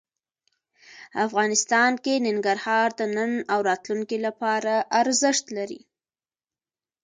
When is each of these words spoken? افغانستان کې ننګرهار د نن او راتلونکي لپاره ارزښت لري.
افغانستان 1.25 1.91
کې 2.03 2.13
ننګرهار 2.25 2.87
د 2.99 3.01
نن 3.15 3.31
او 3.53 3.59
راتلونکي 3.69 4.17
لپاره 4.25 4.73
ارزښت 5.01 5.45
لري. 5.57 5.81